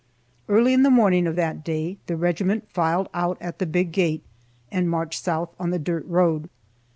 Early 0.49 0.73
in 0.73 0.81
the 0.81 0.89
morning 0.89 1.27
of 1.27 1.35
that 1.35 1.63
day, 1.63 1.97
the 2.07 2.17
regiment 2.17 2.67
filed 2.71 3.07
out 3.13 3.37
at 3.39 3.59
the 3.59 3.67
big 3.67 3.91
gate, 3.91 4.23
and 4.71 4.89
marched 4.89 5.23
south 5.23 5.53
on 5.59 5.69
the 5.69 5.77
dirt 5.77 6.07
road. 6.07 6.49